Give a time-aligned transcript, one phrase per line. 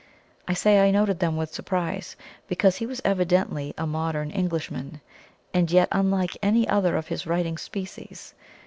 [0.47, 2.15] I say I noted them with surprise,
[2.47, 4.99] because he was evidently a modern Englishman,
[5.53, 8.33] and yet unlike any other of his writing species.